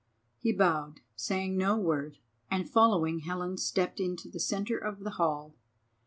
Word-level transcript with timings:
He 0.39 0.51
bowed, 0.51 1.01
saying 1.15 1.55
no 1.55 1.77
word, 1.77 2.17
and 2.49 2.67
following 2.67 3.19
Helen 3.19 3.59
stepped 3.59 3.99
into 3.99 4.29
the 4.29 4.39
centre 4.39 4.79
of 4.79 5.01
the 5.01 5.11
hall. 5.11 5.53